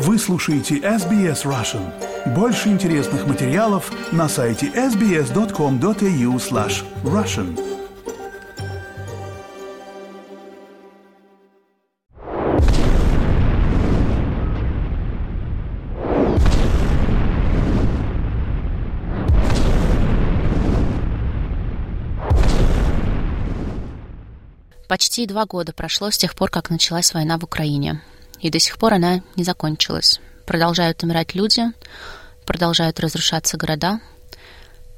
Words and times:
Вы 0.00 0.16
слушаете 0.16 0.76
SBS 0.76 1.44
Russian. 1.44 1.92
Больше 2.32 2.68
интересных 2.68 3.26
материалов 3.26 3.90
на 4.12 4.28
сайте 4.28 4.68
sbs.com.au 4.68 6.36
slash 6.36 6.84
russian. 7.02 7.58
Почти 24.86 25.26
два 25.26 25.44
года 25.44 25.72
прошло 25.72 26.12
с 26.12 26.16
тех 26.16 26.36
пор, 26.36 26.50
как 26.50 26.70
началась 26.70 27.12
война 27.12 27.36
в 27.36 27.42
Украине. 27.42 28.00
И 28.40 28.50
до 28.50 28.58
сих 28.58 28.78
пор 28.78 28.94
она 28.94 29.22
не 29.36 29.44
закончилась. 29.44 30.20
Продолжают 30.46 31.02
умирать 31.02 31.34
люди, 31.34 31.64
продолжают 32.46 33.00
разрушаться 33.00 33.56
города, 33.56 34.00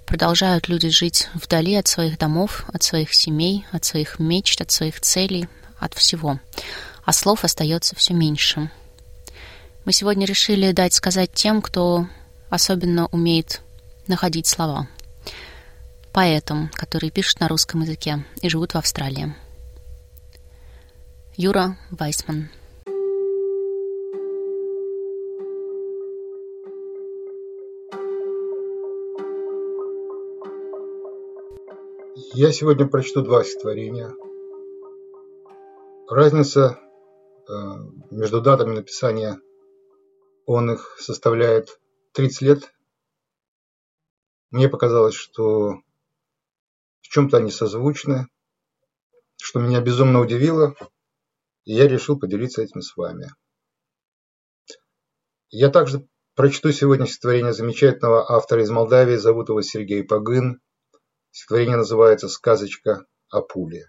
продолжают 0.07 0.69
люди 0.69 0.89
жить 0.89 1.29
вдали 1.35 1.75
от 1.75 1.89
своих 1.89 2.19
домов, 2.19 2.65
от 2.73 2.83
своих 2.83 3.15
семей, 3.15 3.67
от 3.73 3.85
своих 3.85 4.19
мечт, 4.19 4.61
от 4.61 4.71
своих 4.71 5.01
целей, 5.01 5.49
от 5.79 5.95
всего. 5.95 6.39
А 7.05 7.13
слов 7.13 7.45
остается 7.45 7.97
все 7.97 8.15
меньше. 8.15 8.71
Мы 9.85 9.93
сегодня 9.93 10.27
решили 10.27 10.73
дать 10.73 10.93
сказать 10.95 11.33
тем, 11.33 11.63
кто 11.63 12.07
особенно 12.51 13.07
умеет 13.07 13.61
находить 14.07 14.47
слова. 14.47 14.87
Поэтам, 16.13 16.71
которые 16.75 17.11
пишут 17.11 17.41
на 17.41 17.49
русском 17.49 17.83
языке 17.83 18.25
и 18.43 18.49
живут 18.49 18.75
в 18.75 18.79
Австралии. 18.79 19.35
Юра 21.37 21.79
Вайсман. 21.91 22.51
Я 32.35 32.53
сегодня 32.53 32.87
прочту 32.87 33.23
два 33.23 33.45
стихотворения. 33.45 34.13
Разница 36.09 36.79
э, 37.49 37.53
между 38.11 38.41
датами 38.41 38.75
написания 38.75 39.41
он 40.47 40.73
их 40.73 40.97
составляет 40.99 41.81
30 42.13 42.41
лет. 42.43 42.75
Мне 44.51 44.69
показалось, 44.69 45.15
что 45.15 45.81
в 47.01 47.09
чем-то 47.09 47.37
они 47.37 47.51
созвучны, 47.51 48.27
что 49.41 49.61
меня 49.61 49.81
безумно 49.81 50.21
удивило– 50.21 50.75
и 51.65 51.75
я 51.75 51.89
решил 51.89 52.19
поделиться 52.19 52.63
этим 52.63 52.81
с 52.81 52.97
вами. 52.97 53.33
Я 55.51 55.69
также 55.69 56.07
прочту 56.35 56.73
сегодня 56.73 57.07
стихотворение 57.07 57.53
замечательного 57.53 58.31
автора 58.31 58.63
из 58.63 58.71
Молдавии, 58.71 59.17
зовут 59.17 59.49
его 59.49 59.63
Сергей 59.63 60.05
Погын. 60.05 60.61
Стихотворение 61.31 61.77
называется 61.77 62.29
«Сказочка 62.29 63.07
о 63.29 63.43
пуле». 63.43 63.87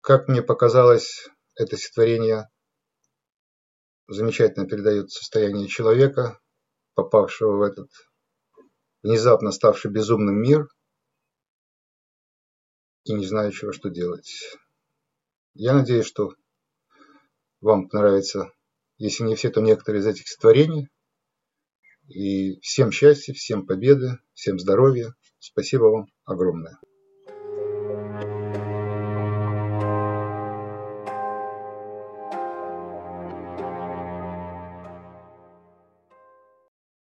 Как 0.00 0.28
мне 0.28 0.42
показалось, 0.42 1.28
это 1.54 1.76
стихотворение 1.76 2.48
замечательно 4.08 4.66
передает 4.66 5.10
состояние 5.10 5.68
человека, 5.68 6.38
попавшего 6.94 7.56
в 7.56 7.62
этот 7.62 7.88
внезапно 9.02 9.50
ставший 9.50 9.90
безумным 9.90 10.40
мир 10.40 10.68
и 13.04 13.14
не 13.14 13.26
знающего, 13.26 13.72
что 13.72 13.88
делать. 13.88 14.30
Я 15.54 15.74
надеюсь, 15.74 16.06
что 16.06 16.34
вам 17.60 17.88
понравится, 17.88 18.52
если 18.98 19.24
не 19.24 19.34
все, 19.34 19.50
то 19.50 19.60
некоторые 19.60 20.02
из 20.02 20.06
этих 20.06 20.28
стихотворений. 20.28 20.88
И 22.08 22.60
всем 22.60 22.90
счастья, 22.90 23.32
всем 23.32 23.66
победы, 23.66 24.18
всем 24.34 24.58
здоровья. 24.58 25.14
Спасибо 25.44 25.86
вам 25.86 26.06
огромное. 26.24 26.78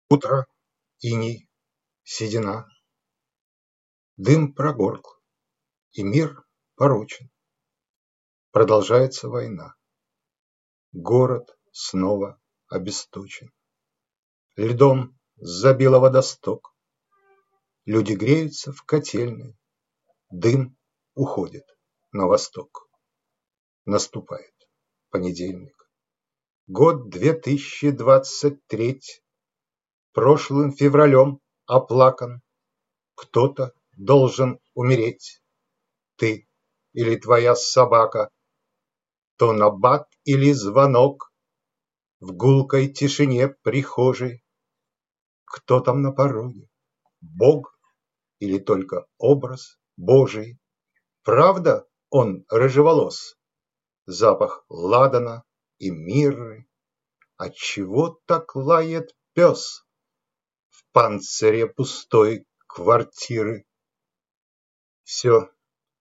Утро, 0.10 0.48
иней, 1.02 1.50
седина, 2.04 2.66
Дым 4.16 4.54
прогоркл, 4.54 5.12
и 5.92 6.04
мир 6.04 6.46
порочен. 6.76 7.30
Продолжается 8.52 9.28
война. 9.28 9.76
Город 10.94 11.58
снова 11.74 12.40
обесточен. 12.70 13.52
Льдом 14.56 15.20
забило 15.36 16.00
водосток. 16.00 16.74
Люди 17.92 18.14
греются 18.14 18.72
в 18.72 18.84
котельной. 18.84 19.58
Дым 20.30 20.78
уходит 21.16 21.66
на 22.12 22.28
восток. 22.28 22.88
Наступает 23.86 24.54
понедельник. 25.10 25.90
Год 26.68 27.10
2023. 27.10 29.02
Прошлым 30.14 30.72
февралем 30.72 31.42
оплакан. 31.66 32.44
Кто-то 33.16 33.74
должен 33.98 34.60
умереть. 34.76 35.42
Ты 36.16 36.48
или 36.94 37.16
твоя 37.16 37.56
собака 37.56 38.30
то 39.38 39.52
набат 39.52 40.08
или 40.26 40.52
звонок 40.52 41.34
В 42.20 42.34
гулкой 42.34 42.94
тишине 42.94 43.48
прихожей. 43.48 44.44
Кто 45.44 45.80
там 45.80 46.04
на 46.04 46.12
пороге? 46.12 46.70
Бог 47.22 47.79
или 48.40 48.58
только 48.58 49.06
образ 49.18 49.78
Божий? 49.98 50.60
Правда 51.24 51.88
он 52.10 52.46
рыжеволос? 52.50 53.38
Запах 54.06 54.66
ладана 54.70 55.44
и 55.78 55.92
мирры. 55.92 56.68
Отчего 57.38 58.20
так 58.26 58.56
лает 58.56 59.16
пес 59.34 59.86
В 60.70 60.84
панцире 60.92 61.68
пустой 61.68 62.46
квартиры? 62.68 63.66
Все 65.04 65.50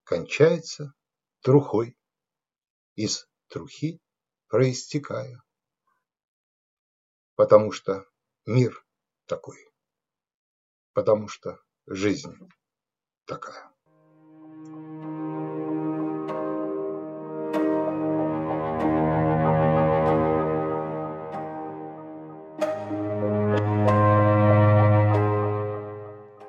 кончается 0.05 0.95
трухой 1.43 1.97
из 2.95 3.29
трухи 3.49 4.01
проистекая. 4.49 5.43
Потому 7.37 7.71
что 7.71 8.05
мир 8.47 8.85
такой, 9.27 9.59
потому 10.95 11.29
что 11.29 11.61
жизнь 11.91 12.37
такая. 13.25 13.71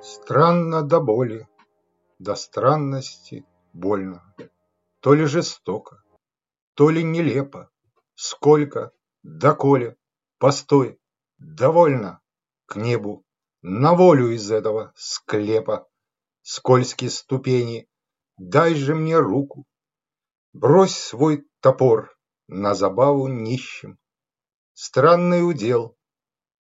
Странно 0.01 0.83
до 0.83 0.99
боли, 0.99 1.47
до 2.19 2.35
странности 2.35 3.45
больно, 3.73 4.35
то 4.99 5.13
ли 5.13 5.25
жестоко, 5.25 6.03
то 6.75 6.89
ли 6.89 7.03
нелепо, 7.03 7.69
сколько, 8.15 8.91
доколе, 9.23 9.97
постой, 10.37 10.99
довольно, 11.37 12.21
к 12.65 12.75
небу, 12.75 13.25
на 13.61 13.93
волю 13.93 14.29
из 14.29 14.51
этого 14.51 14.93
склепа, 14.95 15.87
скользкие 16.41 17.09
ступени, 17.09 17.89
дай 18.37 18.73
же 18.73 18.95
мне 18.95 19.17
руку, 19.17 19.65
брось 20.53 20.97
свой 20.97 21.45
топор 21.59 22.15
на 22.47 22.73
забаву 22.73 23.27
нищим, 23.27 23.99
странный 24.73 25.47
удел 25.47 25.97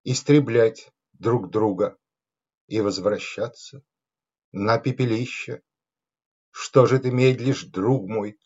истреблять 0.03 0.91
друг 1.13 1.49
друга 1.49 1.97
и 2.67 2.81
возвращаться 2.81 3.81
на 4.51 4.77
пепелище. 4.77 5.61
Что 6.51 6.85
же 6.85 6.99
ты 6.99 7.11
медлишь, 7.11 7.63
друг 7.63 8.07
мой, 8.09 8.37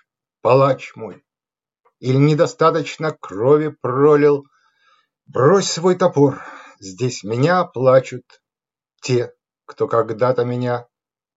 палач 0.41 0.95
мой? 0.95 1.25
Или 1.99 2.17
недостаточно 2.17 3.11
крови 3.11 3.69
пролил? 3.69 4.45
Брось 5.25 5.71
свой 5.71 5.95
топор, 5.95 6.43
здесь 6.79 7.23
меня 7.23 7.63
плачут 7.63 8.42
Те, 9.03 9.35
кто 9.65 9.89
когда-то 9.89 10.45
меня 10.45 10.87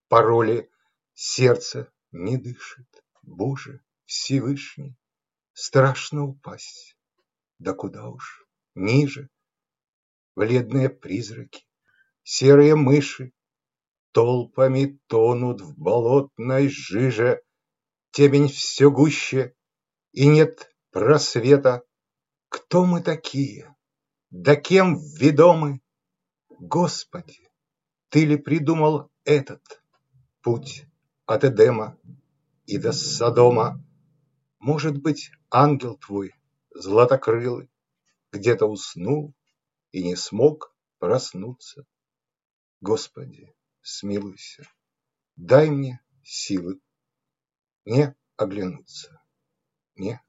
пороли. 0.08 0.70
Сердце 1.14 1.92
не 2.12 2.36
дышит, 2.36 2.86
Боже 3.22 3.82
Всевышний, 4.04 4.96
Страшно 5.52 6.24
упасть, 6.24 6.96
да 7.58 7.72
куда 7.72 8.08
уж 8.08 8.46
ниже. 8.76 9.30
Бледные 10.36 10.90
призраки, 10.90 11.66
серые 12.22 12.76
мыши 12.76 13.32
Толпами 14.12 15.00
тонут 15.08 15.60
в 15.60 15.76
болотной 15.76 16.68
жиже, 16.68 17.42
Темень 18.12 18.48
все 18.48 18.92
гуще, 18.92 19.56
и 20.12 20.28
нет 20.28 20.72
просвета, 20.92 21.82
Кто 22.48 22.84
мы 22.84 23.02
такие? 23.02 23.74
Да 24.30 24.54
кем 24.54 24.98
ведомы? 25.18 25.80
Господи, 26.58 27.45
Ты 28.08 28.24
ли 28.24 28.36
придумал 28.36 29.10
этот 29.24 29.82
путь 30.40 30.86
от 31.26 31.44
Эдема 31.44 31.98
и 32.64 32.78
до 32.78 32.92
Содома? 32.92 33.84
Может 34.58 34.98
быть, 35.02 35.30
ангел 35.50 35.96
Твой, 35.96 36.34
златокрылый, 36.70 37.70
где-то 38.32 38.66
уснул 38.66 39.34
и 39.90 40.04
не 40.04 40.16
смог 40.16 40.74
проснуться? 40.98 41.84
Господи, 42.80 43.54
смилуйся, 43.82 44.68
дай 45.36 45.70
мне 45.70 46.00
силы 46.22 46.80
не 47.84 48.14
оглянуться, 48.36 49.20
не 49.94 50.20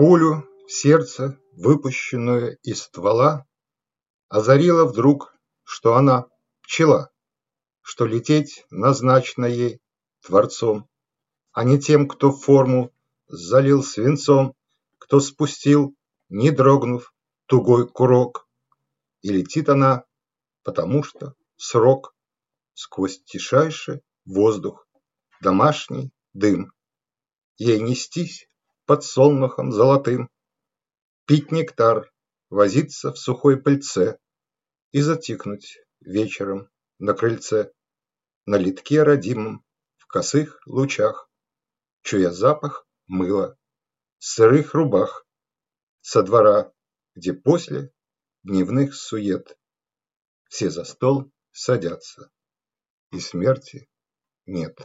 Пулю 0.00 0.48
в 0.66 0.72
сердце, 0.72 1.38
выпущенную 1.52 2.56
из 2.62 2.84
ствола, 2.84 3.46
озарила 4.30 4.86
вдруг, 4.86 5.34
что 5.62 5.94
она 5.94 6.26
пчела 6.62 7.10
что 7.82 8.06
лететь 8.06 8.64
назначено 8.70 9.44
ей 9.44 9.78
Творцом, 10.22 10.88
а 11.52 11.64
не 11.64 11.78
тем, 11.78 12.08
кто 12.08 12.32
форму 12.32 12.94
залил 13.28 13.82
свинцом, 13.82 14.54
кто 14.96 15.20
спустил, 15.20 15.94
не 16.30 16.50
дрогнув, 16.50 17.12
тугой 17.44 17.86
курок. 17.86 18.48
И 19.20 19.28
летит 19.28 19.68
она, 19.68 20.04
потому 20.62 21.02
что 21.02 21.34
срок 21.56 22.14
сквозь 22.72 23.22
тишайший 23.24 24.00
воздух, 24.24 24.88
домашний 25.42 26.10
дым. 26.32 26.72
Ей 27.58 27.80
нестись 27.80 28.48
под 28.90 29.04
солнухом 29.04 29.70
золотым, 29.70 30.28
пить 31.24 31.52
нектар, 31.52 32.12
возиться 32.48 33.12
в 33.12 33.18
сухой 33.18 33.56
пыльце 33.56 34.18
и 34.90 35.00
затихнуть 35.00 35.78
вечером 36.00 36.68
на 36.98 37.14
крыльце 37.14 37.70
на 38.46 38.56
литке 38.56 39.04
родимом, 39.04 39.64
в 39.96 40.08
косых 40.08 40.60
лучах, 40.66 41.30
Чуя 42.02 42.32
запах 42.32 42.84
мыла, 43.06 43.56
сырых 44.18 44.74
рубах, 44.74 45.24
Со 46.00 46.24
двора, 46.24 46.72
где 47.14 47.32
после 47.32 47.92
дневных 48.42 48.96
сует 48.96 49.56
Все 50.48 50.68
за 50.68 50.82
стол 50.82 51.30
садятся, 51.52 52.32
и 53.12 53.20
смерти 53.20 53.88
нет. 54.46 54.84